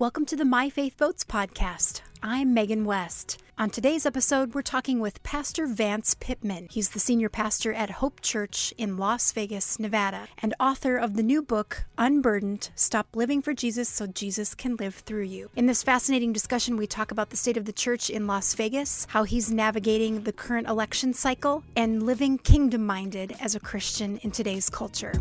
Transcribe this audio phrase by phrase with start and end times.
[0.00, 2.02] Welcome to the My Faith Votes podcast.
[2.22, 3.42] I'm Megan West.
[3.58, 6.68] On today's episode, we're talking with Pastor Vance Pitman.
[6.70, 11.24] He's the senior pastor at Hope Church in Las Vegas, Nevada, and author of the
[11.24, 15.50] new book, Unburdened Stop Living for Jesus So Jesus Can Live Through You.
[15.56, 19.04] In this fascinating discussion, we talk about the state of the church in Las Vegas,
[19.10, 24.30] how he's navigating the current election cycle, and living kingdom minded as a Christian in
[24.30, 25.14] today's culture.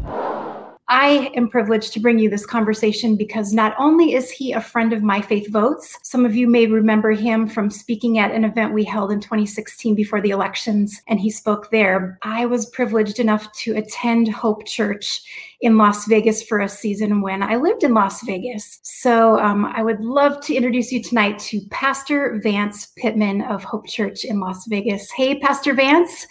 [0.90, 4.94] I am privileged to bring you this conversation because not only is he a friend
[4.94, 8.73] of My Faith Votes, some of you may remember him from speaking at an event
[8.73, 12.18] we held in 2016 before the elections, and he spoke there.
[12.22, 15.22] I was privileged enough to attend Hope Church
[15.59, 18.80] in Las Vegas for a season when I lived in Las Vegas.
[18.84, 23.88] So um, I would love to introduce you tonight to Pastor Vance Pitman of Hope
[23.88, 25.12] Church in Las Vegas.
[25.12, 26.28] Hey, Pastor Vance.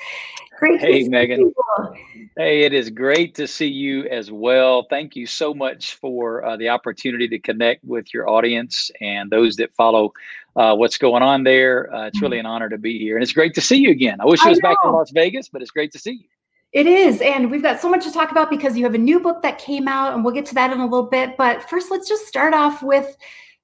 [0.59, 0.81] Great.
[0.81, 1.53] Hey, Megan.
[2.37, 4.87] Hey, it is great to see you as well.
[4.89, 9.57] Thank you so much for uh, the opportunity to connect with your audience and those
[9.57, 10.13] that follow
[10.55, 11.95] uh, what's going on there.
[11.95, 12.47] Uh, it's really mm-hmm.
[12.47, 14.21] an honor to be here, and it's great to see you again.
[14.21, 16.29] I wish I was back in Las Vegas, but it's great to see you.
[16.73, 17.21] It is.
[17.21, 19.59] And we've got so much to talk about because you have a new book that
[19.59, 21.37] came out, and we'll get to that in a little bit.
[21.37, 23.17] But first, let's just start off with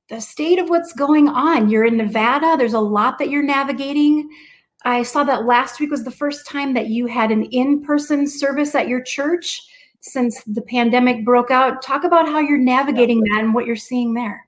[0.08, 1.68] the state of what's going on.
[1.68, 4.30] You're in Nevada, there's a lot that you're navigating.
[4.84, 8.26] I saw that last week was the first time that you had an in person
[8.26, 9.60] service at your church
[10.00, 11.82] since the pandemic broke out.
[11.82, 14.46] Talk about how you're navigating that and what you're seeing there.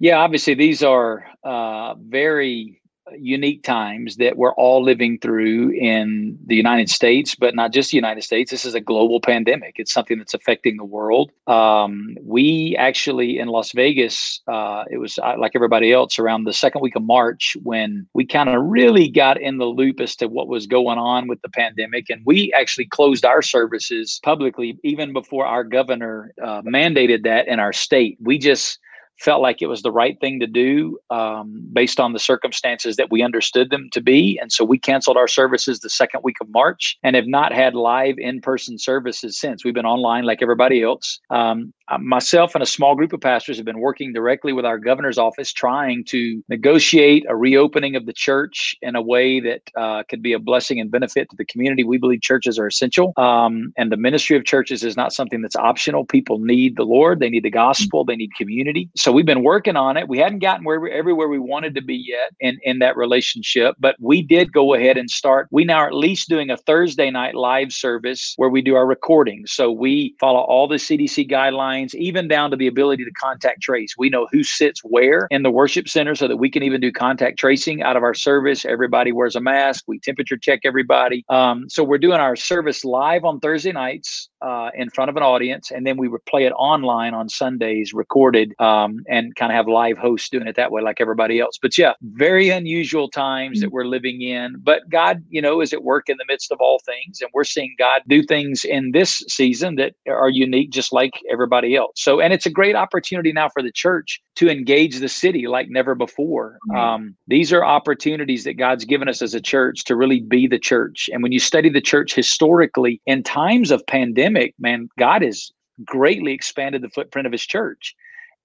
[0.00, 2.80] Yeah, obviously, these are uh, very
[3.20, 7.96] unique times that we're all living through in the United States, but not just the
[7.96, 8.50] United States.
[8.50, 9.74] This is a global pandemic.
[9.76, 11.30] It's something that's affecting the world.
[11.46, 16.52] Um, we actually in Las Vegas, uh, it was uh, like everybody else around the
[16.52, 20.26] second week of March when we kind of really got in the loop as to
[20.26, 22.10] what was going on with the pandemic.
[22.10, 27.60] And we actually closed our services publicly even before our governor uh, mandated that in
[27.60, 28.18] our state.
[28.20, 28.78] We just
[29.18, 33.10] felt like it was the right thing to do um, based on the circumstances that
[33.10, 34.38] we understood them to be.
[34.40, 37.74] And so we canceled our services the second week of March and have not had
[37.74, 39.64] live in person services since.
[39.64, 41.20] We've been online like everybody else.
[41.30, 45.18] Um, myself and a small group of pastors have been working directly with our governor's
[45.18, 50.22] office trying to negotiate a reopening of the church in a way that uh, could
[50.22, 51.84] be a blessing and benefit to the community.
[51.84, 53.12] We believe churches are essential.
[53.16, 56.04] Um, and the ministry of churches is not something that's optional.
[56.04, 58.90] People need the Lord, they need the gospel, they need community.
[58.96, 60.08] So we've been working on it.
[60.08, 63.96] We hadn't gotten where everywhere we wanted to be yet in, in that relationship, but
[64.00, 65.48] we did go ahead and start.
[65.50, 68.86] We now are at least doing a Thursday night live service where we do our
[68.86, 69.52] recordings.
[69.52, 73.94] So we follow all the CDC guidelines, even down to the ability to contact trace.
[73.96, 76.92] We know who sits where in the worship center so that we can even do
[76.92, 78.64] contact tracing out of our service.
[78.64, 79.84] Everybody wears a mask.
[79.86, 81.24] We temperature check everybody.
[81.28, 85.22] Um, so we're doing our service live on Thursday nights uh, in front of an
[85.22, 89.56] audience, and then we would play it online on Sundays, recorded, um, and kind of
[89.56, 91.58] have live hosts doing it that way, like everybody else.
[91.60, 94.56] But yeah, very unusual times that we're living in.
[94.62, 97.44] But God, you know, is at work in the midst of all things, and we're
[97.44, 101.92] seeing God do things in this season that are unique, just like everybody else.
[101.96, 105.68] So, and it's a great opportunity now for the church to engage the city like
[105.70, 106.58] never before.
[106.68, 106.78] Mm-hmm.
[106.78, 110.58] Um, these are opportunities that God's given us as a church to really be the
[110.58, 111.08] church.
[111.12, 115.50] And when you study the church historically in times of pandemic, man, God has
[115.84, 117.94] greatly expanded the footprint of his church.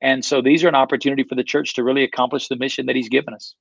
[0.01, 2.95] And so these are an opportunity for the church to really accomplish the mission that
[2.95, 3.55] he's given us.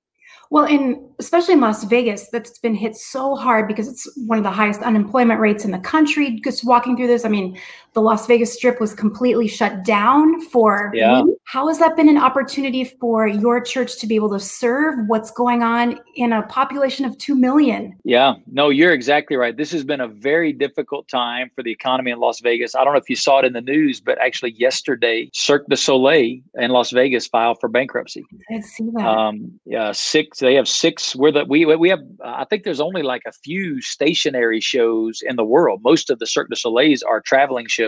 [0.51, 4.43] Well, in especially in Las Vegas, that's been hit so hard because it's one of
[4.43, 6.41] the highest unemployment rates in the country.
[6.43, 7.57] Just walking through this, I mean,
[7.93, 10.93] the Las Vegas Strip was completely shut down for.
[10.95, 11.23] Yeah.
[11.45, 15.31] How has that been an opportunity for your church to be able to serve what's
[15.31, 17.99] going on in a population of two million?
[18.05, 19.57] Yeah, no, you're exactly right.
[19.57, 22.75] This has been a very difficult time for the economy in Las Vegas.
[22.75, 25.77] I don't know if you saw it in the news, but actually yesterday, Cirque du
[25.77, 28.25] Soleil in Las Vegas filed for bankruptcy.
[28.51, 29.07] I see that.
[29.07, 31.17] Um, yeah, six they have six.
[31.17, 32.01] We're the we we have.
[32.25, 35.81] I think there's only like a few stationary shows in the world.
[35.83, 37.80] Most of the Cirque du Soleils are traveling shows.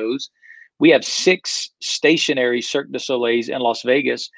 [0.79, 4.29] We have six stationary Cirque du Soleils in Las Vegas.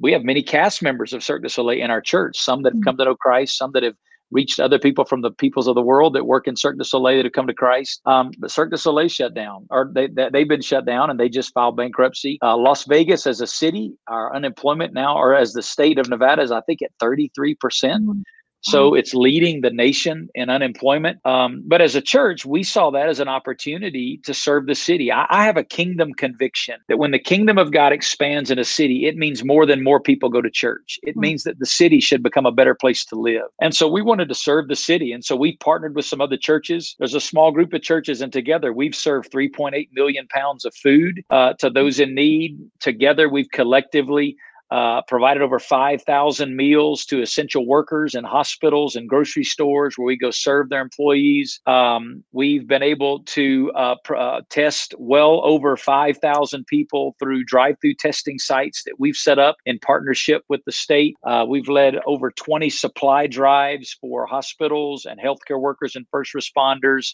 [0.00, 2.38] We have many cast members of Cirque du Soleil in our church.
[2.38, 2.82] Some that have hmm.
[2.82, 3.56] come to know Christ.
[3.56, 3.94] Some that have
[4.32, 7.18] reached other people from the peoples of the world that work in Cirque du Soleil
[7.18, 8.00] that have come to Christ.
[8.06, 11.20] Um, but Cirque du Soleil shut down, or they, they have been shut down, and
[11.20, 12.38] they just filed bankruptcy.
[12.42, 16.42] Uh, Las Vegas as a city, our unemployment now, or as the state of Nevada
[16.42, 18.04] is, I think, at thirty three percent.
[18.04, 18.22] Mm-hmm.
[18.62, 18.98] So mm-hmm.
[18.98, 21.24] it's leading the nation in unemployment.
[21.26, 25.10] Um, but as a church, we saw that as an opportunity to serve the city.
[25.10, 28.64] I, I, have a kingdom conviction that when the kingdom of God expands in a
[28.64, 30.98] city, it means more than more people go to church.
[31.02, 31.20] It mm-hmm.
[31.20, 33.46] means that the city should become a better place to live.
[33.60, 35.12] And so we wanted to serve the city.
[35.12, 36.94] And so we partnered with some other churches.
[36.98, 41.24] There's a small group of churches, and together we've served 3.8 million pounds of food
[41.30, 42.58] uh, to those in need.
[42.80, 44.36] Together, we've collectively
[44.72, 50.16] uh, provided over 5,000 meals to essential workers in hospitals and grocery stores where we
[50.16, 51.60] go serve their employees.
[51.66, 57.76] Um, we've been able to uh, pr- uh, test well over 5,000 people through drive
[57.82, 61.16] through testing sites that we've set up in partnership with the state.
[61.22, 67.12] Uh, we've led over 20 supply drives for hospitals and healthcare workers and first responders.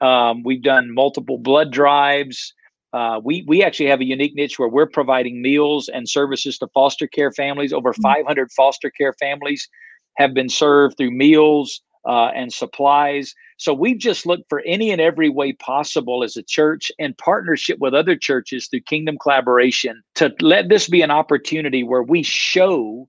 [0.00, 2.54] Um, we've done multiple blood drives.
[2.94, 6.68] Uh, we we actually have a unique niche where we're providing meals and services to
[6.68, 7.72] foster care families.
[7.72, 8.02] Over mm-hmm.
[8.02, 9.68] 500 foster care families
[10.16, 13.34] have been served through meals uh, and supplies.
[13.56, 17.78] So we've just looked for any and every way possible as a church in partnership
[17.80, 23.08] with other churches through kingdom collaboration to let this be an opportunity where we show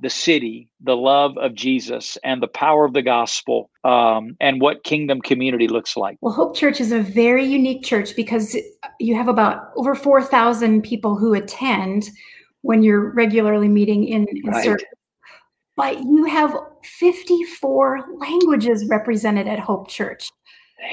[0.00, 4.84] the city, the love of Jesus, and the power of the gospel, um, and what
[4.84, 6.18] kingdom community looks like.
[6.20, 8.56] Well, Hope Church is a very unique church because
[9.00, 12.10] you have about over 4,000 people who attend
[12.62, 14.64] when you're regularly meeting in, in right.
[14.64, 14.84] service.
[15.76, 16.54] But you have
[16.84, 20.28] 54 languages represented at Hope Church.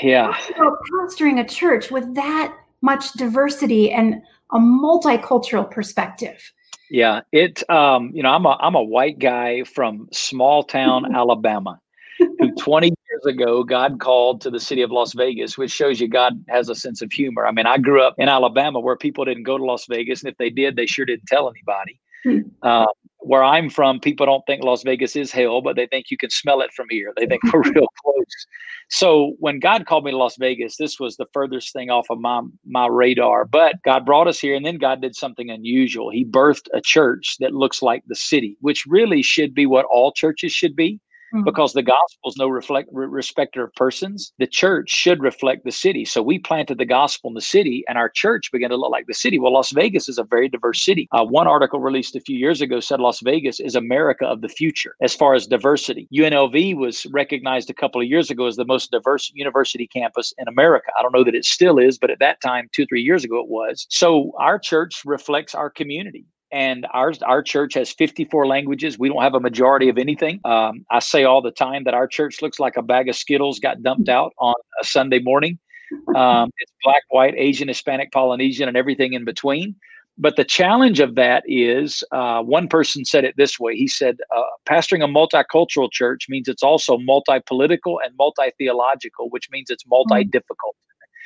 [0.01, 0.37] Yeah.
[0.37, 6.51] So pastoring a church with that much diversity and a multicultural perspective.
[6.91, 7.67] Yeah, it.
[7.69, 11.79] Um, you know, I'm a I'm a white guy from small town Alabama,
[12.19, 16.09] who 20 years ago God called to the city of Las Vegas, which shows you
[16.09, 17.47] God has a sense of humor.
[17.47, 20.29] I mean, I grew up in Alabama where people didn't go to Las Vegas, and
[20.29, 21.97] if they did, they sure didn't tell anybody.
[22.61, 22.85] Uh,
[23.21, 26.29] where I'm from, people don't think Las Vegas is hell, but they think you can
[26.29, 27.13] smell it from here.
[27.15, 28.47] They think we're real close.
[28.89, 32.19] So when God called me to Las Vegas, this was the furthest thing off of
[32.19, 33.45] my my radar.
[33.45, 36.09] But God brought us here, and then God did something unusual.
[36.09, 40.11] He birthed a church that looks like the city, which really should be what all
[40.11, 40.99] churches should be
[41.33, 41.43] mm-hmm.
[41.43, 44.33] because the gospel is no reflect respecter of persons.
[44.39, 46.05] The church should reflect the city.
[46.05, 49.07] So we planted the gospel in the city, and our church began to look like
[49.07, 49.39] the city.
[49.39, 51.07] Well, Las Vegas is a very diverse city.
[51.11, 54.49] Uh, one article released a few years ago said Las Vegas is America of the
[54.49, 56.07] future as far as diversity.
[56.13, 60.47] UNLV was recognized a couple of years ago as the most diverse university campus in
[60.47, 60.91] America.
[60.97, 63.39] I don't know that it still is, but at that time, two, three years ago,
[63.39, 63.85] it was.
[63.89, 68.99] So our church reflects our community and our our church has 54 languages.
[68.99, 70.39] We don't have a majority of anything.
[70.43, 73.59] Um, I say all the time that our church looks like a bag of Skittles
[73.59, 75.59] got dumped out on a Sunday morning.
[76.15, 79.75] Um, it's black, white, Asian, Hispanic, Polynesian, and everything in between.
[80.17, 83.75] But the challenge of that is uh, one person said it this way.
[83.75, 89.29] He said, uh, pastoring a multicultural church means it's also multi political and multi theological,
[89.29, 90.75] which means it's multi difficult.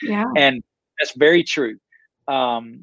[0.02, 0.26] Yeah.
[0.36, 0.64] And
[1.00, 1.78] that's very true
[2.28, 2.80] um,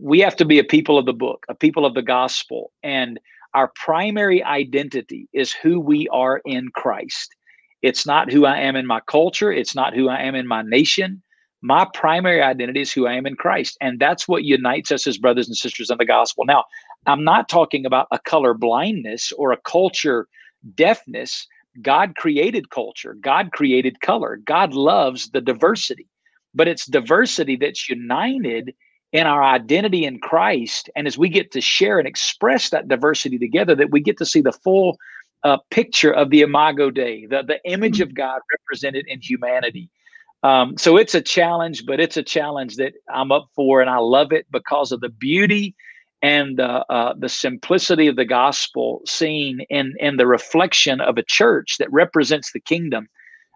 [0.00, 2.72] we have to be a people of the book, a people of the gospel.
[2.82, 3.18] And
[3.54, 7.34] our primary identity is who we are in Christ.
[7.82, 10.62] It's not who I am in my culture, it's not who I am in my
[10.62, 11.22] nation.
[11.62, 13.78] My primary identity is who I am in Christ.
[13.80, 16.44] And that's what unites us as brothers and sisters in the gospel.
[16.44, 16.64] Now,
[17.06, 20.28] I'm not talking about a color blindness or a culture
[20.74, 21.46] deafness.
[21.80, 26.06] God created culture, God created color, God loves the diversity
[26.54, 28.74] but it's diversity that's united
[29.12, 30.90] in our identity in Christ.
[30.96, 34.26] And as we get to share and express that diversity together, that we get to
[34.26, 34.98] see the full
[35.44, 39.88] uh, picture of the Imago Dei, the, the image of God represented in humanity.
[40.42, 43.98] Um, so it's a challenge, but it's a challenge that I'm up for, and I
[43.98, 45.74] love it because of the beauty
[46.20, 51.22] and uh, uh, the simplicity of the gospel seen in in the reflection of a
[51.22, 53.08] church that represents the kingdom.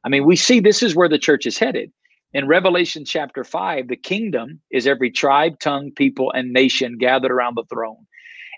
[0.05, 1.91] I mean, we see this is where the church is headed.
[2.35, 7.57] In Revelation chapter 5, the kingdom is every tribe, tongue, people, and nation gathered around
[7.57, 8.07] the throne.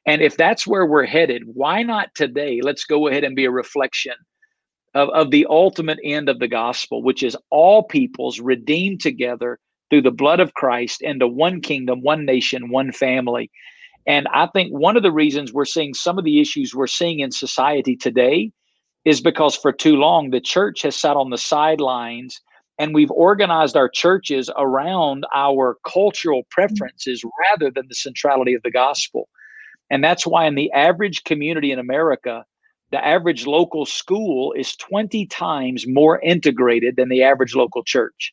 [0.06, 2.60] And if that's where we're headed, why not today?
[2.62, 4.14] Let's go ahead and be a reflection
[4.94, 10.02] of, of the ultimate end of the gospel, which is all peoples redeemed together through
[10.02, 13.52] the blood of Christ into one kingdom, one nation, one family.
[14.04, 17.20] And I think one of the reasons we're seeing some of the issues we're seeing
[17.20, 18.50] in society today
[19.04, 22.40] is because for too long the church has sat on the sidelines
[22.80, 26.50] and we've organized our churches around our cultural mm.
[26.50, 29.28] preferences rather than the centrality of the gospel.
[29.90, 32.44] And that's why, in the average community in America,
[32.90, 38.32] the average local school is 20 times more integrated than the average local church.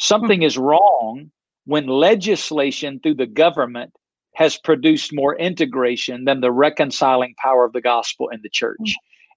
[0.00, 0.46] Something hmm.
[0.46, 1.30] is wrong
[1.66, 3.92] when legislation through the government
[4.36, 8.64] has produced more integration than the reconciling power of the gospel in the hmm.
[8.64, 8.78] church.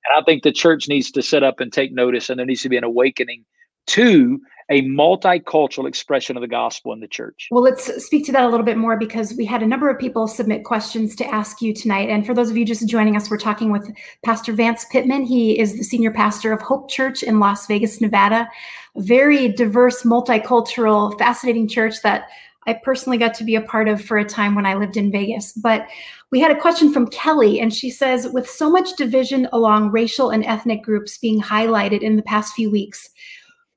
[0.08, 2.62] And I think the church needs to sit up and take notice, and there needs
[2.62, 3.43] to be an awakening
[3.89, 4.41] to
[4.72, 7.48] a multicultural expression of the gospel in the church.
[7.50, 9.98] Well, let's speak to that a little bit more because we had a number of
[9.98, 12.10] people submit questions to ask you tonight.
[12.10, 13.91] And for those of you just joining us, we're talking with
[14.24, 15.24] Pastor Vance Pitman.
[15.24, 18.48] He is the senior pastor of Hope Church in Las Vegas, Nevada.
[18.96, 22.27] A very diverse, multicultural, fascinating church that
[22.67, 25.12] I personally got to be a part of for a time when I lived in
[25.12, 25.53] Vegas.
[25.53, 25.88] But
[26.29, 30.29] we had a question from Kelly, and she says, with so much division along racial
[30.29, 33.10] and ethnic groups being highlighted in the past few weeks,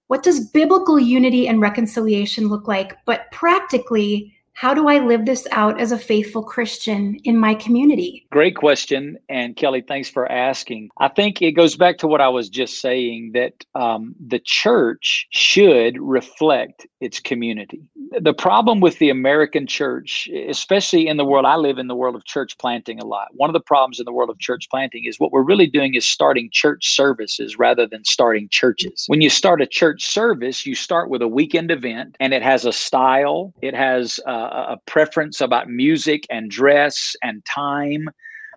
[0.09, 2.97] what does biblical unity and reconciliation look like?
[3.07, 8.25] But practically, how do I live this out as a faithful Christian in my community?
[8.31, 9.19] Great question.
[9.29, 10.91] And Kelly, thanks for asking.
[11.01, 15.27] I think it goes back to what I was just saying that um, the church
[15.33, 17.83] should reflect its community.
[18.21, 22.15] The problem with the American church, especially in the world I live in, the world
[22.15, 25.07] of church planting a lot, one of the problems in the world of church planting
[25.07, 29.07] is what we're really doing is starting church services rather than starting churches.
[29.09, 32.65] When you start a church service, you start with a weekend event and it has
[32.65, 38.09] a style, it has uh, a preference about music and dress and time.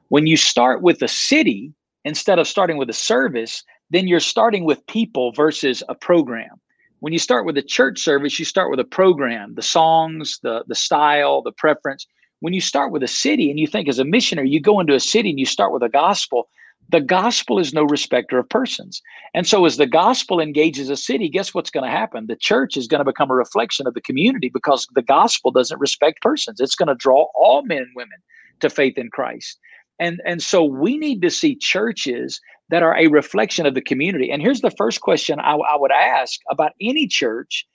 [0.09, 1.73] When you start with a city
[2.03, 6.59] instead of starting with a service, then you're starting with people versus a program.
[6.99, 10.63] When you start with a church service, you start with a program, the songs, the
[10.67, 12.07] the style, the preference.
[12.39, 14.95] When you start with a city and you think as a missionary, you go into
[14.95, 16.49] a city and you start with a gospel,
[16.89, 19.01] the gospel is no respecter of persons.
[19.33, 22.27] And so, as the gospel engages a city, guess what's going to happen?
[22.27, 25.79] The church is going to become a reflection of the community because the gospel doesn't
[25.79, 26.59] respect persons.
[26.59, 28.17] It's going to draw all men and women
[28.61, 29.59] to faith in Christ.
[29.99, 32.39] And, and so, we need to see churches
[32.69, 34.31] that are a reflection of the community.
[34.31, 37.65] And here's the first question I, I would ask about any church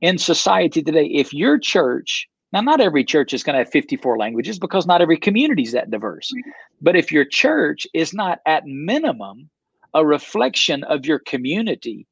[0.00, 1.06] in society today.
[1.06, 5.00] If your church now, not every church is going to have 54 languages because not
[5.00, 6.32] every community is that diverse.
[6.80, 9.48] But if your church is not at minimum
[9.94, 12.06] a reflection of your community,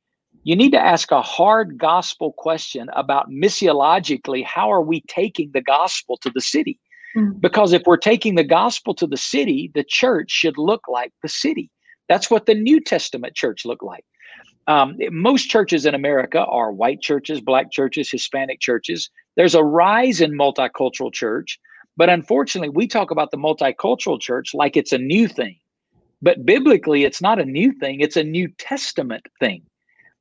[0.45, 5.61] you need to ask a hard gospel question about missiologically how are we taking the
[5.61, 6.79] gospel to the city?
[7.17, 7.41] Mm-hmm.
[7.41, 11.29] Because if we're taking the gospel to the city, the church should look like the
[11.29, 11.71] city.
[12.09, 14.05] That's what the New Testament church looked like.
[14.69, 19.09] Um, most churches in America are white churches, black churches, Hispanic churches.
[19.35, 21.59] There's a rise in multicultural church,
[21.97, 25.57] but unfortunately, we talk about the multicultural church like it's a new thing.
[26.21, 29.63] But biblically, it's not a new thing, it's a New Testament thing.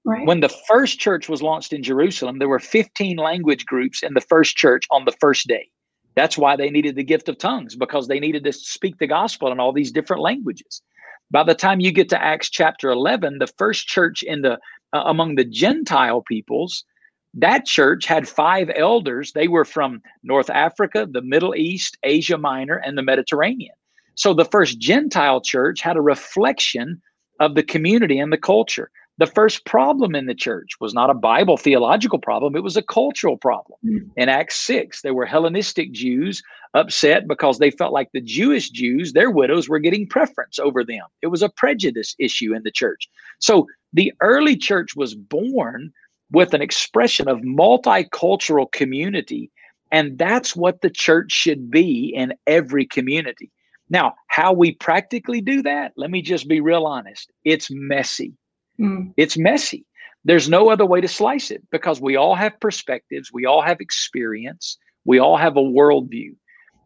[0.06, 0.26] Right.
[0.26, 4.22] When the first church was launched in Jerusalem, there were 15 language groups in the
[4.22, 5.68] first church on the first day.
[6.16, 9.52] That's why they needed the gift of tongues because they needed to speak the gospel
[9.52, 10.82] in all these different languages.
[11.30, 14.60] By the time you get to Acts chapter 11, the first church in the
[14.94, 16.86] uh, among the Gentile peoples,
[17.34, 19.34] that church had five elders.
[19.34, 23.76] They were from North Africa, the Middle East, Asia Minor, and the Mediterranean.
[24.16, 27.02] So the first Gentile church had a reflection
[27.40, 28.90] of the community and the culture.
[29.20, 32.84] The first problem in the church was not a Bible theological problem, it was a
[32.84, 33.80] cultural problem.
[33.84, 34.10] Mm-hmm.
[34.16, 36.44] In Acts 6, there were Hellenistic Jews
[36.76, 41.06] upset because they felt like the Jewish Jews, their widows, were getting preference over them.
[41.22, 43.10] It was a prejudice issue in the church.
[43.40, 45.92] So the early church was born
[46.32, 49.50] with an expression of multicultural community.
[49.92, 53.52] And that's what the church should be in every community.
[53.90, 57.32] Now, how we practically do that, let me just be real honest.
[57.46, 58.34] It's messy.
[58.80, 59.14] Mm.
[59.18, 59.86] It's messy.
[60.24, 63.80] There's no other way to slice it because we all have perspectives, we all have
[63.80, 66.36] experience, we all have a worldview.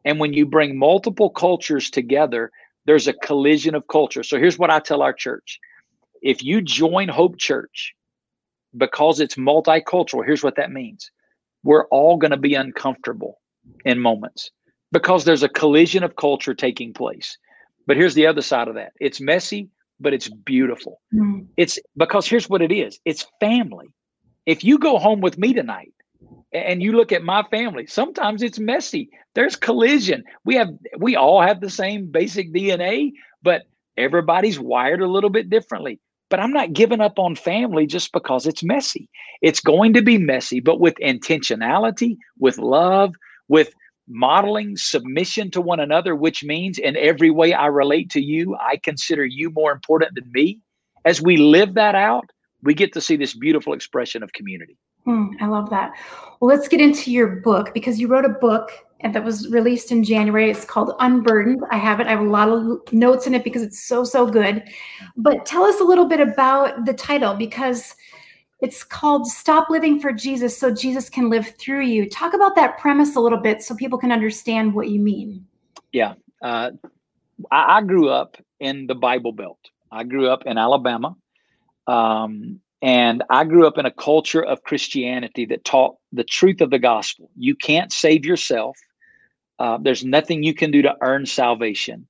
[0.06, 2.52] And when you bring multiple cultures together,
[2.86, 4.24] there's a collision of culture.
[4.24, 5.60] So here's what I tell our church
[6.22, 7.96] if you join Hope Church
[8.78, 11.12] because it's multicultural, here's what that means
[11.64, 13.40] we're all going to be uncomfortable
[13.86, 14.50] in moments
[14.92, 17.38] because there's a collision of culture taking place.
[17.86, 19.70] But here's the other side of that it's messy,
[20.02, 21.00] but it's beautiful.
[21.14, 21.48] Mm.
[21.58, 23.88] It's because here's what it is it's family.
[24.46, 25.94] If you go home with me tonight
[26.52, 29.10] and you look at my family, sometimes it's messy.
[29.36, 30.24] There's collision.
[30.44, 33.12] We have we all have the same basic DNA,
[33.44, 33.64] but
[33.98, 36.00] everybody's wired a little bit differently.
[36.30, 39.10] But I'm not giving up on family just because it's messy.
[39.42, 43.16] It's going to be messy, but with intentionality, with love,
[43.50, 43.74] with
[44.12, 48.78] modeling submission to one another, which means in every way I relate to you, I
[48.78, 50.60] consider you more important than me.
[51.06, 52.30] As we live that out,
[52.62, 54.78] we get to see this beautiful expression of community.
[55.06, 55.94] Hmm, I love that.
[56.40, 58.72] Well, let's get into your book because you wrote a book
[59.04, 60.52] that was released in January.
[60.52, 61.62] It's called Unburdened.
[61.72, 62.06] I have it.
[62.06, 64.64] I have a lot of notes in it because it's so, so good.
[65.18, 67.96] But tell us a little bit about the title because
[68.62, 72.08] it's called Stop Living for Jesus so Jesus can live through you.
[72.08, 75.46] Talk about that premise a little bit so people can understand what you mean.
[75.92, 76.14] Yeah.
[76.42, 76.72] Uh,
[77.52, 79.60] I, I, grew up in the Bible Belt.
[79.92, 81.16] I grew up in Alabama.
[81.88, 86.70] Um, and I grew up in a culture of Christianity that taught the truth of
[86.70, 87.30] the gospel.
[87.36, 88.78] You can't save yourself.
[89.60, 92.08] Uh, there's nothing you can do to earn salvation.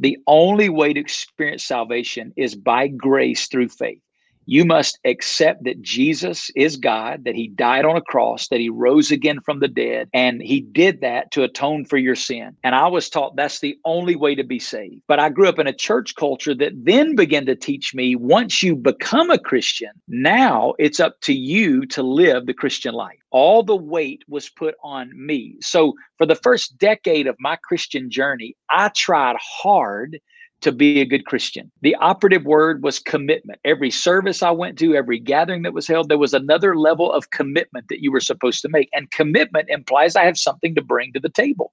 [0.00, 4.00] The only way to experience salvation is by grace through faith.
[4.46, 8.68] You must accept that Jesus is God, that he died on a cross, that he
[8.68, 12.56] rose again from the dead, and he did that to atone for your sin.
[12.62, 15.02] And I was taught that's the only way to be saved.
[15.08, 18.62] But I grew up in a church culture that then began to teach me once
[18.62, 23.18] you become a Christian, now it's up to you to live the Christian life.
[23.30, 25.56] All the weight was put on me.
[25.60, 30.20] So for the first decade of my Christian journey, I tried hard
[30.64, 31.70] to be a good Christian.
[31.82, 33.60] The operative word was commitment.
[33.64, 37.30] Every service I went to, every gathering that was held, there was another level of
[37.30, 38.88] commitment that you were supposed to make.
[38.92, 41.72] And commitment implies I have something to bring to the table.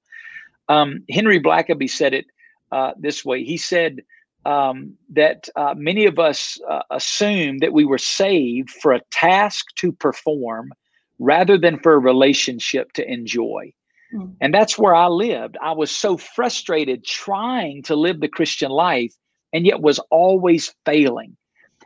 [0.69, 2.25] Um, Henry Blackaby said it
[2.71, 4.01] uh, this way he said,
[4.45, 9.65] um, that uh, many of us uh, assume that we were saved for a task
[9.75, 10.71] to perform
[11.19, 13.71] rather than for a relationship to enjoy.
[14.11, 14.31] Hmm.
[14.41, 15.57] And that's where I lived.
[15.61, 19.13] I was so frustrated trying to live the Christian life
[19.53, 21.35] and yet was always failing.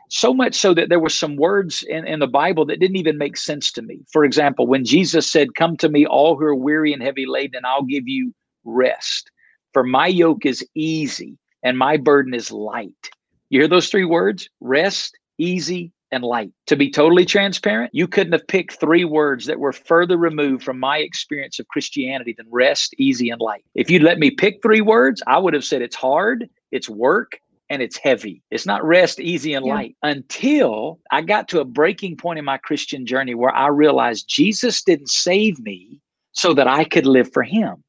[0.08, 3.18] So much so that there were some words in, in the Bible that didn't even
[3.18, 4.00] make sense to me.
[4.12, 7.56] For example, when Jesus said, Come to me, all who are weary and heavy laden,
[7.56, 8.32] and I'll give you
[8.64, 9.30] rest.
[9.72, 13.10] For my yoke is easy and my burden is light.
[13.50, 14.48] You hear those three words?
[14.60, 16.52] Rest, easy, and light.
[16.66, 20.78] To be totally transparent, you couldn't have picked three words that were further removed from
[20.78, 23.64] my experience of Christianity than rest, easy, and light.
[23.74, 27.40] If you'd let me pick three words, I would have said it's hard, it's work,
[27.68, 28.42] and it's heavy.
[28.50, 29.74] It's not rest, easy, and yeah.
[29.74, 34.28] light until I got to a breaking point in my Christian journey where I realized
[34.28, 36.00] Jesus didn't save me
[36.32, 37.82] so that I could live for him.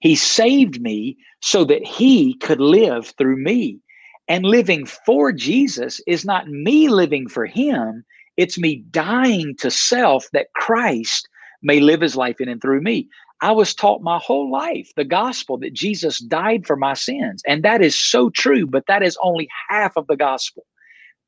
[0.00, 3.80] He saved me so that he could live through me.
[4.28, 8.04] And living for Jesus is not me living for him,
[8.36, 11.28] it's me dying to self that Christ
[11.62, 13.08] may live his life in and through me.
[13.40, 17.42] I was taught my whole life the gospel that Jesus died for my sins.
[17.46, 20.64] And that is so true, but that is only half of the gospel.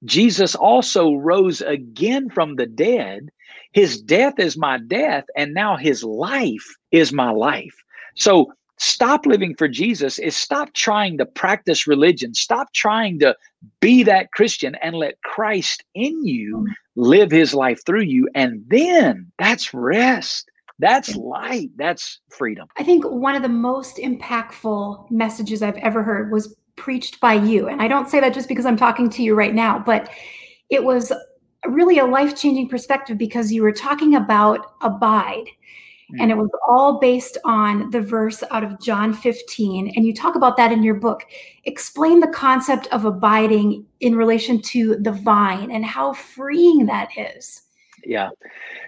[0.04, 3.30] Jesus also rose again from the dead.
[3.72, 7.74] His death is my death, and now his life is my life.
[8.14, 13.36] So stop living for Jesus is stop trying to practice religion, stop trying to
[13.80, 16.72] be that Christian and let Christ in you mm-hmm.
[16.96, 18.28] live his life through you.
[18.34, 20.50] And then that's rest.
[20.78, 21.70] That's light.
[21.76, 22.68] That's freedom.
[22.76, 27.68] I think one of the most impactful messages I've ever heard was preached by you.
[27.68, 30.08] And I don't say that just because I'm talking to you right now, but
[30.70, 31.12] it was
[31.66, 35.46] really a life changing perspective because you were talking about abide
[36.18, 39.92] and it was all based on the verse out of John 15.
[39.94, 41.24] And you talk about that in your book.
[41.64, 47.62] Explain the concept of abiding in relation to the vine and how freeing that is.
[48.04, 48.30] Yeah.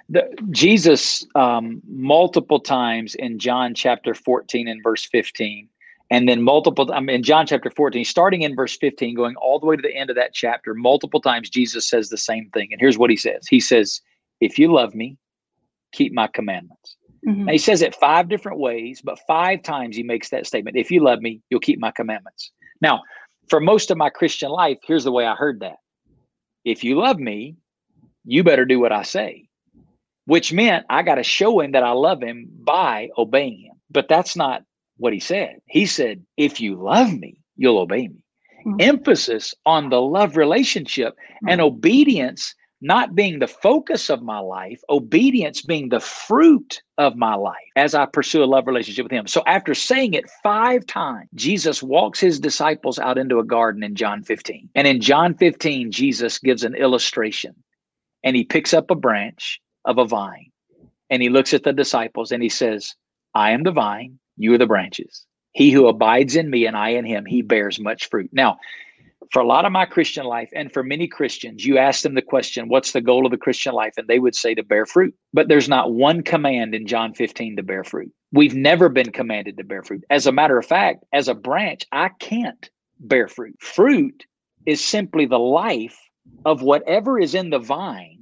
[0.08, 5.68] The, Jesus, um, multiple times in John chapter 14 and verse 15,
[6.12, 9.60] and then multiple, I mean, in John chapter 14, starting in verse 15, going all
[9.60, 12.68] the way to the end of that chapter, multiple times Jesus says the same thing.
[12.72, 14.00] And here's what he says He says,
[14.40, 15.18] If you love me,
[15.92, 16.96] keep my commandments.
[17.26, 17.44] Mm-hmm.
[17.46, 20.90] Now, he says it five different ways, but five times he makes that statement If
[20.90, 22.50] you love me, you'll keep my commandments.
[22.80, 23.02] Now,
[23.48, 25.76] for most of my Christian life, here's the way I heard that
[26.64, 27.56] If you love me,
[28.24, 29.48] you better do what I say,
[30.26, 33.76] which meant I got to show him that I love him by obeying him.
[33.90, 34.62] But that's not
[34.96, 35.60] what he said.
[35.66, 38.22] He said, If you love me, you'll obey me.
[38.66, 38.76] Mm-hmm.
[38.80, 41.48] Emphasis on the love relationship mm-hmm.
[41.48, 47.34] and obedience not being the focus of my life, obedience being the fruit of my
[47.34, 49.26] life as I pursue a love relationship with Him.
[49.26, 53.94] So after saying it five times, Jesus walks His disciples out into a garden in
[53.94, 54.70] John 15.
[54.74, 57.54] And in John 15, Jesus gives an illustration
[58.24, 60.50] and He picks up a branch of a vine
[61.10, 62.94] and He looks at the disciples and He says,
[63.34, 65.26] I am the vine, you are the branches.
[65.52, 68.30] He who abides in me and I in him, he bears much fruit.
[68.32, 68.58] Now,
[69.30, 72.22] for a lot of my Christian life and for many Christians, you ask them the
[72.22, 73.94] question, what's the goal of the Christian life?
[73.96, 75.14] And they would say to bear fruit.
[75.32, 78.12] But there's not one command in John 15 to bear fruit.
[78.32, 80.04] We've never been commanded to bear fruit.
[80.10, 83.56] As a matter of fact, as a branch, I can't bear fruit.
[83.60, 84.26] Fruit
[84.66, 85.98] is simply the life
[86.44, 88.18] of whatever is in the vine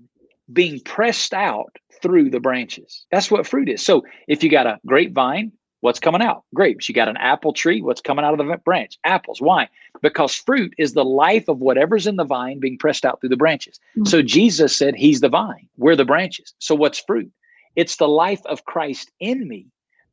[0.52, 3.06] being pressed out through the branches.
[3.10, 3.84] That's what fruit is.
[3.84, 6.44] So if you got a grapevine, What's coming out?
[6.54, 6.88] Grapes.
[6.88, 7.80] You got an apple tree.
[7.80, 8.98] What's coming out of the branch?
[9.04, 9.40] Apples.
[9.40, 9.68] Why?
[10.02, 13.36] Because fruit is the life of whatever's in the vine being pressed out through the
[13.36, 13.78] branches.
[13.96, 14.06] Mm-hmm.
[14.06, 15.68] So Jesus said, He's the vine.
[15.76, 16.52] We're the branches.
[16.58, 17.30] So what's fruit?
[17.76, 19.66] It's the life of Christ in me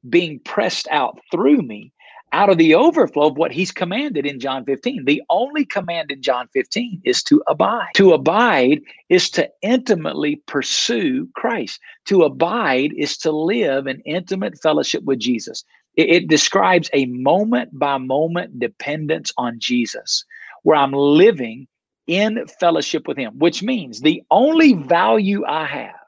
[0.07, 1.91] being pressed out through me
[2.35, 5.05] out of the overflow of what he's commanded in John 15.
[5.05, 7.93] The only command in John 15 is to abide.
[7.95, 11.79] To abide is to intimately pursue Christ.
[12.07, 15.63] To abide is to live in intimate fellowship with Jesus.
[15.95, 20.25] It, it describes a moment by moment dependence on Jesus,
[20.63, 21.67] where I'm living
[22.05, 26.04] in fellowship with Him, which means the only value I have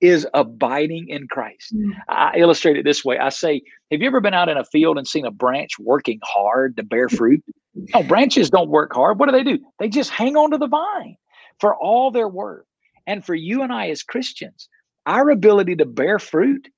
[0.00, 1.74] is abiding in Christ.
[1.74, 1.92] Mm.
[2.08, 4.98] I illustrate it this way I say, Have you ever been out in a field
[4.98, 7.44] and seen a branch working hard to bear fruit?
[7.94, 9.20] No, branches don't work hard.
[9.20, 9.60] What do they do?
[9.78, 11.16] They just hang on to the vine
[11.60, 12.64] for all their worth.
[13.06, 14.68] And for you and I as Christians,
[15.06, 16.68] our ability to bear fruit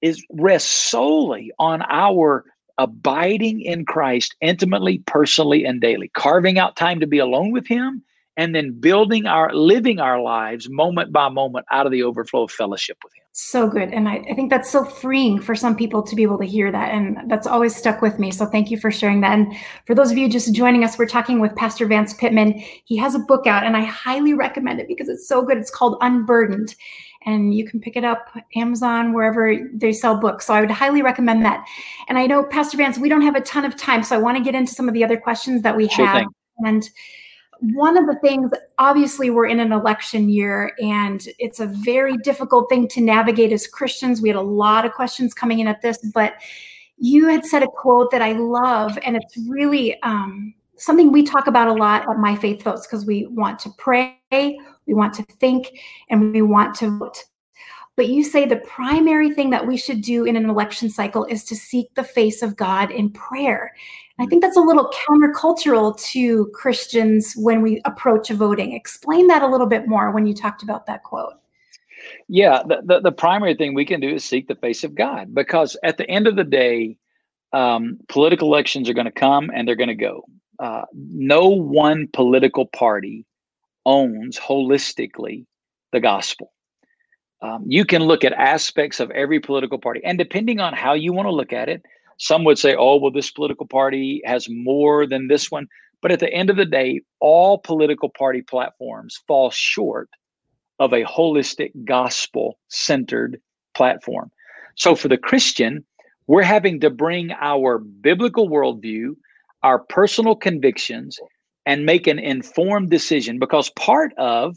[0.00, 2.44] is rests solely on our
[2.78, 8.02] abiding in Christ intimately, personally, and daily, carving out time to be alone with Him,
[8.36, 12.50] and then building our living our lives moment by moment out of the overflow of
[12.50, 13.24] fellowship with Him.
[13.32, 13.90] So good.
[13.90, 16.70] And I, I think that's so freeing for some people to be able to hear
[16.70, 16.92] that.
[16.92, 18.30] And that's always stuck with me.
[18.30, 19.38] So thank you for sharing that.
[19.38, 19.54] And
[19.86, 23.14] for those of you just joining us, we're talking with Pastor Vance Pitman He has
[23.14, 25.58] a book out, and I highly recommend it because it's so good.
[25.58, 26.74] It's called Unburdened
[27.24, 30.46] and you can pick it up Amazon wherever they sell books.
[30.46, 31.64] So I would highly recommend that.
[32.08, 34.36] And I know Pastor Vance, we don't have a ton of time, so I want
[34.38, 36.18] to get into some of the other questions that we sure have.
[36.18, 36.28] Thing.
[36.64, 36.90] And
[37.62, 42.68] one of the things, obviously, we're in an election year, and it's a very difficult
[42.68, 44.20] thing to navigate as Christians.
[44.20, 46.34] We had a lot of questions coming in at this, but
[46.98, 51.46] you had said a quote that I love, and it's really um, something we talk
[51.46, 55.22] about a lot at My Faith Votes because we want to pray, we want to
[55.22, 55.78] think,
[56.10, 57.24] and we want to vote.
[57.94, 61.44] But you say the primary thing that we should do in an election cycle is
[61.44, 63.72] to seek the face of God in prayer.
[64.18, 68.72] I think that's a little countercultural to Christians when we approach voting.
[68.72, 71.34] Explain that a little bit more when you talked about that quote.
[72.28, 75.34] Yeah, the, the, the primary thing we can do is seek the face of God
[75.34, 76.96] because at the end of the day,
[77.52, 80.24] um, political elections are going to come and they're going to go.
[80.58, 83.26] Uh, no one political party
[83.84, 85.44] owns holistically
[85.92, 86.52] the gospel.
[87.40, 91.12] Um, you can look at aspects of every political party, and depending on how you
[91.12, 91.82] want to look at it,
[92.18, 95.66] some would say, oh, well, this political party has more than this one.
[96.00, 100.08] But at the end of the day, all political party platforms fall short
[100.78, 103.40] of a holistic gospel centered
[103.74, 104.30] platform.
[104.76, 105.84] So for the Christian,
[106.26, 109.14] we're having to bring our biblical worldview,
[109.62, 111.18] our personal convictions,
[111.66, 114.56] and make an informed decision because part of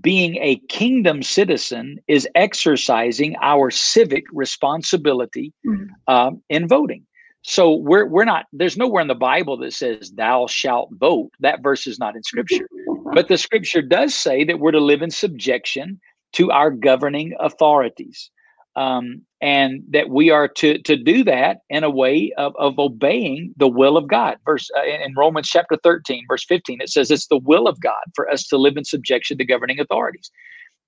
[0.00, 5.84] being a kingdom citizen is exercising our civic responsibility mm-hmm.
[6.12, 7.06] um, in voting.
[7.42, 8.46] So we're we're not.
[8.52, 12.22] There's nowhere in the Bible that says "Thou shalt vote." That verse is not in
[12.24, 12.68] Scripture,
[13.12, 16.00] but the Scripture does say that we're to live in subjection
[16.32, 18.30] to our governing authorities
[18.76, 23.52] um, and that we are to to do that in a way of, of obeying
[23.56, 24.36] the will of God.
[24.44, 28.04] Verse uh, in Romans chapter 13, verse 15, it says it's the will of God
[28.14, 30.30] for us to live in subjection to governing authorities.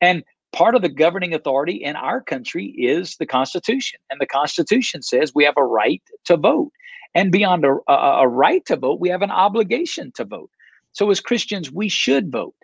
[0.01, 0.22] And
[0.53, 4.01] part of the governing authority in our country is the Constitution.
[4.11, 6.70] And the Constitution says we have a right to vote.
[7.14, 10.51] And beyond a, a, a right to vote, we have an obligation to vote.
[10.92, 12.55] So as Christians, we should vote.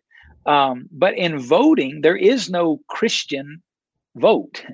[0.46, 3.62] Um, but in voting, there is no Christian
[4.16, 4.64] vote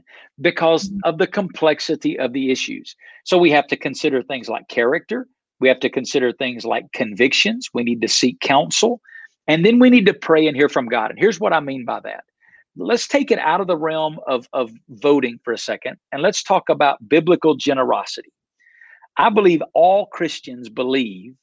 [0.41, 0.99] because mm-hmm.
[1.05, 2.95] of the complexity of the issues.
[3.25, 5.27] So we have to consider things like character.
[5.61, 7.69] We have to consider things like convictions.
[7.73, 9.01] We need to seek counsel.
[9.47, 11.11] And then we need to pray and hear from God.
[11.11, 12.25] And here's what I mean by that.
[12.77, 16.43] Let's take it out of the realm of, of voting for a second and let's
[16.43, 18.33] talk about biblical generosity.
[19.17, 21.35] I believe all Christians believe,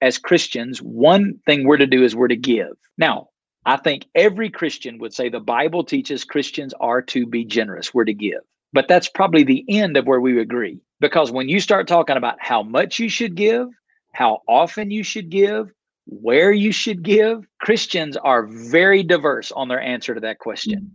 [0.00, 2.76] as Christians, one thing we're to do is we're to give.
[2.98, 3.28] Now,
[3.66, 8.04] I think every Christian would say the Bible teaches Christians are to be generous, we're
[8.04, 8.40] to give.
[8.72, 10.80] But that's probably the end of where we agree.
[11.00, 13.68] Because when you start talking about how much you should give,
[14.12, 15.70] how often you should give,
[16.06, 20.80] where you should give, Christians are very diverse on their answer to that question.
[20.80, 20.94] Mm-hmm.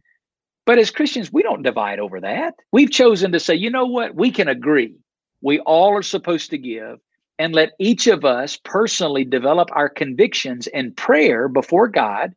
[0.65, 2.53] But as Christians, we don't divide over that.
[2.71, 4.13] We've chosen to say, you know what?
[4.13, 4.95] We can agree.
[5.41, 6.99] We all are supposed to give
[7.39, 12.35] and let each of us personally develop our convictions in prayer before God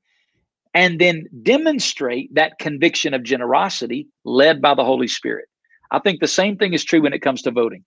[0.75, 5.47] and then demonstrate that conviction of generosity led by the Holy Spirit.
[5.91, 7.85] I think the same thing is true when it comes to voting.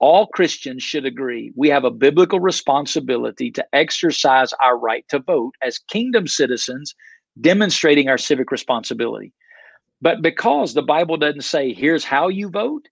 [0.00, 5.54] All Christians should agree we have a biblical responsibility to exercise our right to vote
[5.62, 6.94] as kingdom citizens,
[7.40, 9.32] demonstrating our civic responsibility.
[10.00, 12.88] But because the Bible doesn't say, here's how you vote,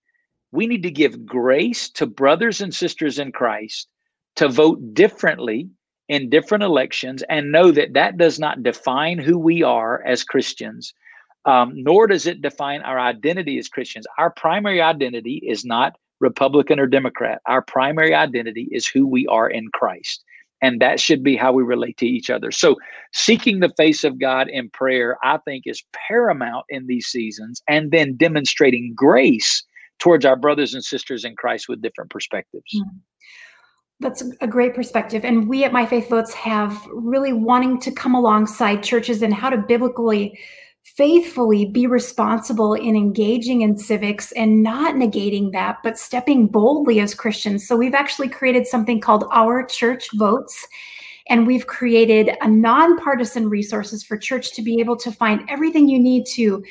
[0.51, 3.89] we need to give grace to brothers and sisters in Christ
[4.37, 5.69] to vote differently
[6.09, 10.95] in different elections and know that that does not define who we are as Christians,
[11.45, 14.07] um, nor does it define our identity as Christians.
[14.19, 17.41] Our primary identity is not Republican or Democrat.
[17.47, 20.25] Our primary identity is who we are in Christ.
[20.63, 22.51] And that should be how we relate to each other.
[22.51, 22.77] So,
[23.13, 27.91] seeking the face of God in prayer, I think, is paramount in these seasons, and
[27.91, 29.63] then demonstrating grace
[29.99, 32.73] towards our brothers and sisters in Christ with different perspectives.
[32.75, 32.97] Mm-hmm
[34.01, 35.25] That's a great perspective.
[35.25, 39.49] And we at My Faith Votes have really wanting to come alongside churches and how
[39.49, 40.39] to biblically,
[40.83, 47.15] faithfully be responsible in engaging in civics and not negating that, but stepping boldly as
[47.15, 47.67] Christians.
[47.67, 50.67] So we've actually created something called Our Church Votes.
[51.29, 55.99] And we've created a nonpartisan resources for church to be able to find everything you
[55.99, 56.63] need to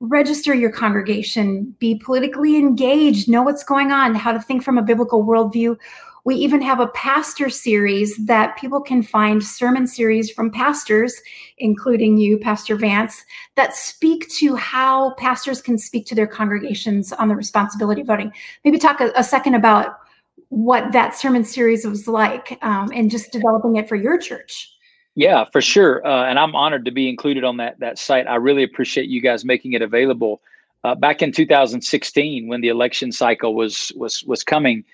[0.00, 4.82] register your congregation, be politically engaged, know what's going on, how to think from a
[4.82, 5.76] biblical worldview
[6.24, 11.20] we even have a pastor series that people can find sermon series from pastors,
[11.58, 13.24] including you, Pastor Vance,
[13.56, 18.32] that speak to how pastors can speak to their congregations on the responsibility of voting.
[18.64, 19.98] Maybe talk a, a second about
[20.50, 24.70] what that sermon series was like um, and just developing it for your church.
[25.14, 26.06] Yeah, for sure.
[26.06, 28.26] Uh, and I'm honored to be included on that that site.
[28.26, 30.40] I really appreciate you guys making it available.
[30.82, 34.84] Uh, back in 2016, when the election cycle was was was coming,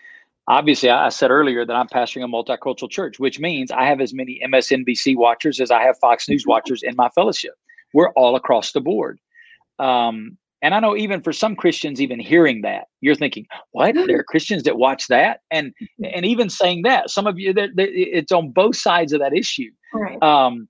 [0.48, 4.14] obviously I, said earlier that i'm pastoring a multicultural church which means i have as
[4.14, 6.50] many msnbc watchers as i have fox news mm-hmm.
[6.50, 7.54] watchers in my fellowship
[7.92, 9.18] we're all across the board
[9.78, 14.18] um, and i know even for some christians even hearing that you're thinking what there
[14.18, 16.04] are christians that watch that and mm-hmm.
[16.14, 19.70] and even saying that some of you that it's on both sides of that issue
[19.94, 20.22] right.
[20.22, 20.68] um,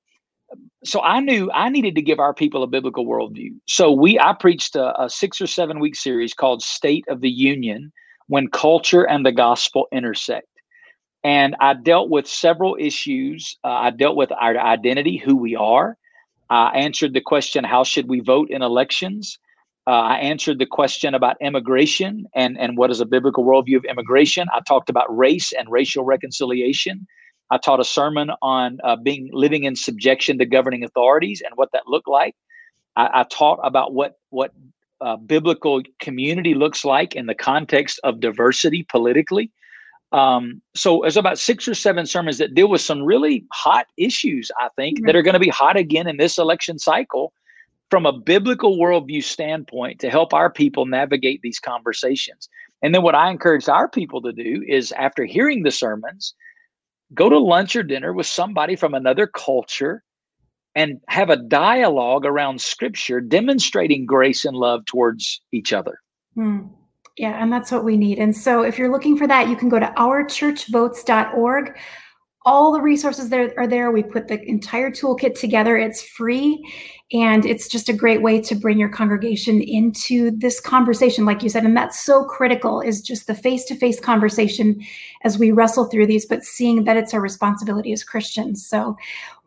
[0.85, 3.55] so I knew I needed to give our people a biblical worldview.
[3.67, 7.31] So we I preached a, a six or seven week series called State of the
[7.31, 7.93] Union,
[8.29, 10.49] when culture and the gospel intersect.
[11.25, 13.57] And I dealt with several issues.
[13.65, 15.97] Uh, I dealt with our identity, who we are.
[16.51, 19.39] I answered the question, how should we vote in elections?
[19.89, 23.85] Uh, I answered the question about immigration and, and what is a biblical worldview of
[23.85, 24.49] immigration.
[24.53, 27.07] I talked about race and racial reconciliation.
[27.51, 31.71] I taught a sermon on uh, being living in subjection to governing authorities and what
[31.73, 32.35] that looked like.
[32.97, 34.51] I, I taught about what what
[35.01, 39.51] uh, biblical community looks like in the context of diversity politically.
[40.13, 44.51] Um, so there's about six or seven sermons that deal with some really hot issues,
[44.59, 45.07] I think, mm-hmm.
[45.07, 47.33] that are going to be hot again in this election cycle
[47.91, 52.49] from a biblical worldview standpoint to help our people navigate these conversations.
[52.83, 56.35] And then what I encourage our people to do is after hearing the sermons,
[57.15, 60.03] go to lunch or dinner with somebody from another culture
[60.77, 65.99] and have a dialogue around scripture demonstrating grace and love towards each other.
[66.35, 66.67] Hmm.
[67.17, 68.19] Yeah, and that's what we need.
[68.19, 71.79] And so if you're looking for that, you can go to ourchurchvotes.org
[72.47, 73.91] all the resources there are there.
[73.91, 75.77] We put the entire toolkit together.
[75.77, 76.65] It's free
[77.13, 81.49] and it's just a great way to bring your congregation into this conversation, like you
[81.49, 81.65] said.
[81.65, 84.81] And that's so critical is just the face-to-face conversation
[85.25, 88.65] as we wrestle through these, but seeing that it's our responsibility as Christians.
[88.65, 88.97] So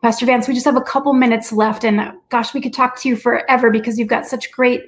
[0.02, 1.84] Pastor Vance, we just have a couple minutes left.
[1.84, 4.82] And gosh, we could talk to you forever because you've got such great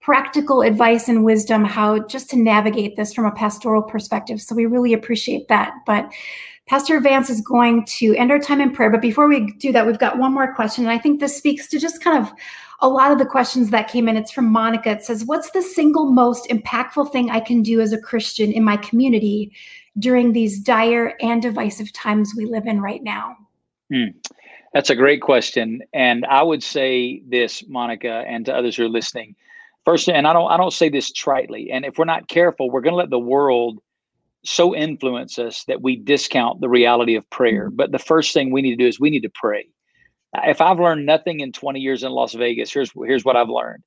[0.00, 4.40] practical advice and wisdom how just to navigate this from a pastoral perspective.
[4.40, 5.72] So we really appreciate that.
[5.84, 6.12] But
[6.68, 8.90] Pastor Vance is going to end our time in prayer.
[8.90, 10.84] But before we do that, we've got one more question.
[10.84, 12.32] And I think this speaks to just kind of
[12.80, 14.16] a lot of the questions that came in.
[14.16, 14.90] It's from Monica.
[14.90, 18.64] It says, What's the single most impactful thing I can do as a Christian in
[18.64, 19.52] my community
[19.98, 23.36] during these dire and divisive times we live in right now?
[23.92, 24.08] Hmm.
[24.76, 25.80] That's a great question.
[25.94, 29.34] And I would say this, Monica, and to others who are listening.
[29.86, 31.70] First, and I don't I don't say this tritely.
[31.72, 33.78] And if we're not careful, we're going to let the world
[34.44, 37.68] so influence us that we discount the reality of prayer.
[37.68, 37.76] Mm-hmm.
[37.76, 39.66] But the first thing we need to do is we need to pray.
[40.44, 43.82] If I've learned nothing in 20 years in Las Vegas, here's here's what I've learned.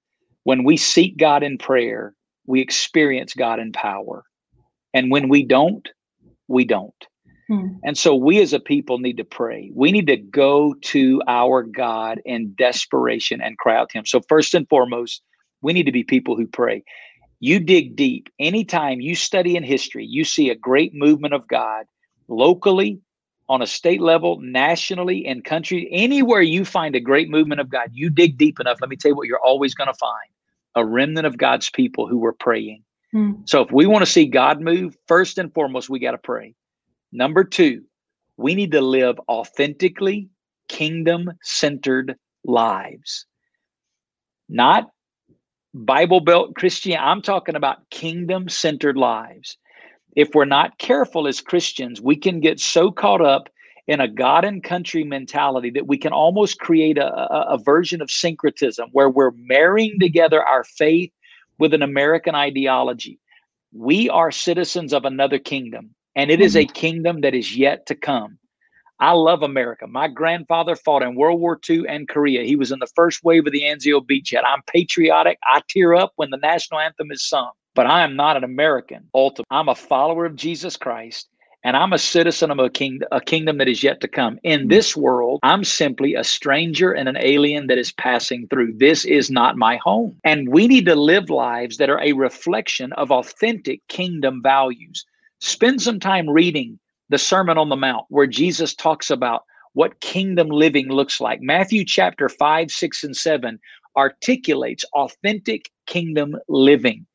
[0.46, 2.16] When we seek God in prayer,
[2.48, 4.24] we experience God in power.
[4.96, 5.88] And when we don't,
[6.48, 6.96] we don't.
[7.50, 7.68] Hmm.
[7.84, 9.72] And so we as a people need to pray.
[9.74, 14.06] We need to go to our God in desperation and cry out to Him.
[14.06, 15.22] So, first and foremost,
[15.62, 16.84] we need to be people who pray
[17.40, 18.30] you dig deep.
[18.38, 21.86] Anytime you study in history, you see a great movement of God
[22.28, 23.00] locally,
[23.48, 27.90] on a state level, nationally, in country, anywhere you find a great movement of God,
[27.92, 28.78] you dig deep enough.
[28.80, 30.30] Let me tell you what you're always going to find
[30.76, 32.84] a remnant of God's people who were praying.
[33.12, 33.32] Hmm.
[33.46, 36.54] So if we want to see God move, first and foremost, we got to pray.
[37.12, 37.84] Number two,
[38.38, 40.30] we need to live authentically
[40.68, 43.26] kingdom centered lives.
[44.48, 44.90] Not
[45.74, 49.58] Bible Belt Christian, I'm talking about kingdom centered lives.
[50.16, 53.50] If we're not careful as Christians, we can get so caught up
[53.88, 58.02] in a God and country mentality that we can almost create a, a, a version
[58.02, 61.12] of syncretism where we're marrying together our faith
[61.58, 63.20] with an American ideology.
[63.72, 66.74] We are citizens of another kingdom, and it is a mm-hmm.
[66.74, 68.38] kingdom that is yet to come.
[69.00, 69.88] I love America.
[69.88, 72.44] My grandfather fought in World War II and Korea.
[72.44, 74.44] He was in the first wave of the Anzio beachhead.
[74.46, 75.40] I'm patriotic.
[75.46, 79.08] I tear up when the national anthem is sung, but I am not an American.
[79.16, 81.30] Ultimately, I'm a follower of Jesus Christ,
[81.64, 84.40] and I'm a citizen of a, king, a kingdom that is yet to come.
[84.44, 88.74] In this world, I'm simply a stranger and an alien that is passing through.
[88.74, 90.18] This is not my home.
[90.26, 95.06] And we need to live lives that are a reflection of authentic kingdom values.
[95.40, 100.50] Spend some time reading the Sermon on the Mount, where Jesus talks about what kingdom
[100.50, 101.42] living looks like.
[101.42, 103.60] Matthew chapter 5, 6, and 7
[103.96, 107.06] articulates authentic kingdom living.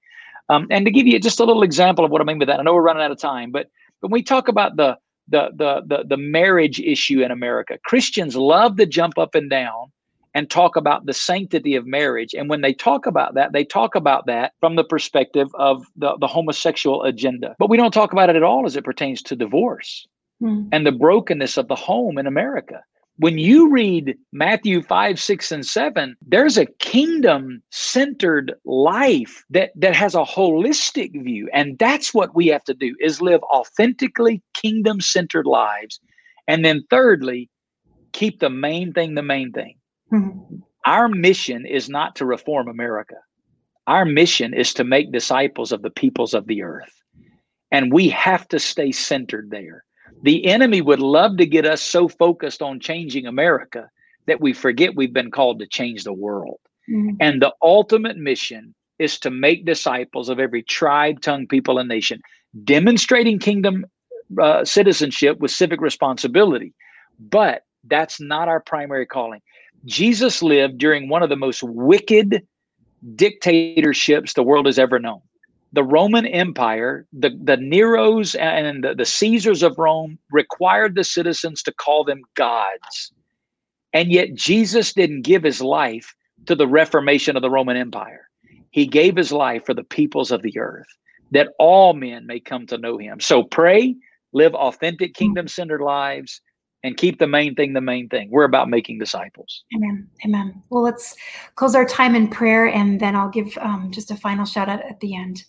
[0.49, 2.61] Um, and to give you just a little example of what I mean by that,
[2.61, 3.69] I know we're running out of time, but
[4.01, 8.77] when we talk about the the the the, the marriage issue in America, Christians love
[8.77, 9.91] to jump up and down
[10.35, 12.35] and talk about the sanctity of marriage.
[12.35, 16.17] And when they talk about that, they talk about that from the perspective of the,
[16.19, 17.55] the homosexual agenda.
[17.59, 20.07] But we don't talk about it at all as it pertains to divorce
[20.43, 20.69] mm.
[20.73, 22.83] and the brokenness of the home in America
[23.17, 29.95] when you read Matthew 5, 6, and 7, there's a kingdom centered life that, that
[29.95, 31.49] has a holistic view.
[31.53, 36.01] And that's what we have to do is live authentically kingdom centered lives.
[36.49, 37.49] And then thirdly,
[38.13, 39.77] keep the main thing the main thing.
[40.13, 40.57] Mm-hmm.
[40.87, 43.17] Our mission is not to reform America.
[43.87, 47.03] Our mission is to make disciples of the peoples of the earth.
[47.71, 49.85] And we have to stay centered there.
[50.23, 53.91] The enemy would love to get us so focused on changing America
[54.27, 56.61] that we forget we've been called to change the world.
[56.91, 57.17] Mm-hmm.
[57.21, 62.21] And the ultimate mission is to make disciples of every tribe, tongue, people, and nation,
[62.63, 63.85] demonstrating kingdom
[64.41, 66.73] uh, citizenship with civic responsibility.
[67.19, 69.41] But that's not our primary calling.
[69.85, 72.47] Jesus lived during one of the most wicked
[73.15, 75.21] dictatorships the world has ever known
[75.75, 81.65] the Roman Empire, the, the Neros and the, the Caesars of Rome required the citizens
[81.65, 83.13] to call them gods.
[83.93, 86.15] And yet Jesus didn't give his life
[86.47, 88.31] to the reformation of the Roman Empire.
[88.71, 90.87] He gave his life for the peoples of the earth,
[91.33, 93.19] that all men may come to know him.
[93.19, 93.97] So pray,
[94.33, 96.41] live authentic kingdom centered lives,
[96.85, 98.31] and keep the main thing the main thing.
[98.31, 99.65] We're about making disciples.
[99.75, 100.07] Amen.
[100.25, 100.63] Amen.
[100.71, 101.17] Well, let's
[101.57, 104.83] close our time in prayer, and then I'll give um, just a final shout out
[104.85, 105.45] at the end.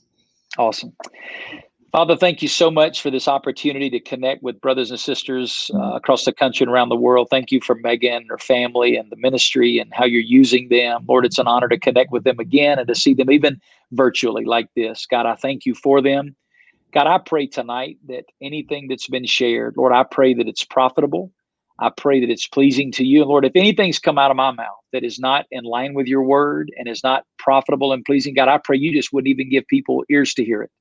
[0.57, 0.93] Awesome.
[1.91, 5.93] Father, thank you so much for this opportunity to connect with brothers and sisters uh,
[5.93, 7.27] across the country and around the world.
[7.29, 11.05] Thank you for Megan and her family and the ministry and how you're using them.
[11.07, 13.61] Lord, it's an honor to connect with them again and to see them even
[13.93, 15.05] virtually like this.
[15.05, 16.35] God, I thank you for them.
[16.95, 21.31] God, I pray tonight that anything that's been shared, Lord, I pray that it's profitable.
[21.77, 23.19] I pray that it's pleasing to you.
[23.19, 26.07] And Lord, if anything's come out of my mouth that is not in line with
[26.07, 29.49] your word and is not profitable and pleasing, God, I pray you just wouldn't even
[29.49, 30.71] give people ears to hear it.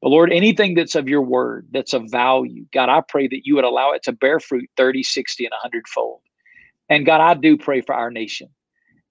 [0.00, 3.56] But Lord, anything that's of your word, that's of value, God, I pray that you
[3.56, 6.20] would allow it to bear fruit 30, 60, and 100 fold.
[6.88, 8.50] And God, I do pray for our nation.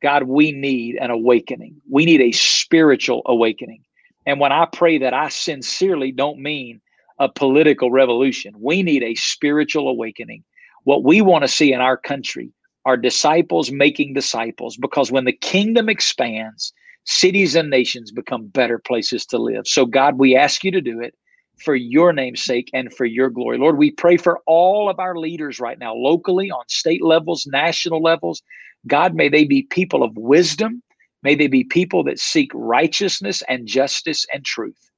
[0.01, 1.81] God, we need an awakening.
[1.91, 3.83] We need a spiritual awakening.
[4.29, 6.81] And when I pray that, I sincerely don't mean
[7.17, 8.53] a political revolution.
[8.59, 10.43] We need a spiritual awakening.
[10.83, 12.51] What we want to see in our country
[12.85, 16.71] are disciples making disciples because when the kingdom expands,
[17.05, 19.65] cities and nations become better places to live.
[19.65, 21.15] So, God, we ask you to do it
[21.57, 23.57] for your name's sake and for your glory.
[23.57, 28.03] Lord, we pray for all of our leaders right now, locally, on state levels, national
[28.03, 28.43] levels.
[28.85, 30.83] God, may they be people of wisdom.
[31.23, 34.91] May they be people that seek righteousness and justice and truth.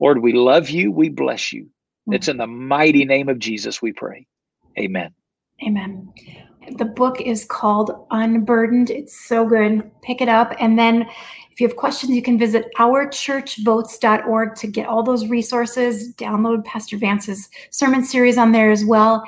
[0.00, 0.90] Lord, we love you.
[0.90, 1.68] We bless you.
[2.08, 2.14] Mm.
[2.14, 4.26] It's in the mighty name of Jesus we pray.
[4.78, 5.12] Amen.
[5.66, 6.12] Amen.
[6.76, 8.90] The book is called Unburdened.
[8.90, 9.90] It's so good.
[10.02, 10.54] Pick it up.
[10.60, 11.06] And then
[11.50, 16.14] if you have questions, you can visit ourchurchvotes.org to get all those resources.
[16.14, 19.24] Download Pastor Vance's sermon series on there as well.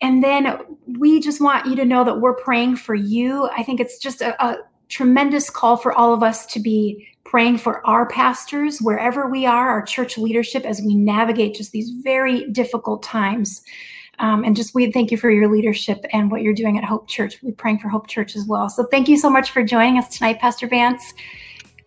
[0.00, 0.58] And then
[0.98, 3.48] we just want you to know that we're praying for you.
[3.56, 7.58] I think it's just a, a tremendous call for all of us to be praying
[7.58, 12.48] for our pastors wherever we are, our church leadership, as we navigate just these very
[12.50, 13.62] difficult times.
[14.18, 17.06] Um, and just we thank you for your leadership and what you're doing at Hope
[17.06, 17.38] Church.
[17.42, 18.68] We're praying for Hope Church as well.
[18.68, 21.14] So thank you so much for joining us tonight, Pastor Vance.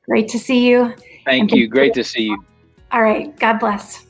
[0.06, 0.96] Great to see you.
[1.26, 1.68] Thank you.
[1.68, 2.46] Great to see you.
[2.92, 3.38] All right.
[3.38, 4.06] God bless.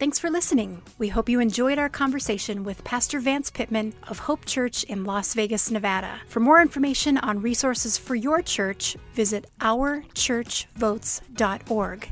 [0.00, 0.82] Thanks for listening.
[0.96, 5.34] We hope you enjoyed our conversation with Pastor Vance Pitman of Hope Church in Las
[5.34, 6.22] Vegas, Nevada.
[6.26, 12.08] For more information on resources for your church, visit ourchurchvotes.org.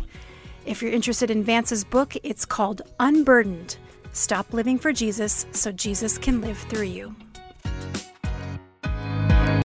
[0.67, 3.79] If you're interested in Vance's book, it's called Unburdened
[4.13, 7.15] Stop living for Jesus so Jesus can live through you.